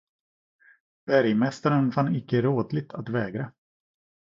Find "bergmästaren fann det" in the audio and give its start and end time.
1.05-2.17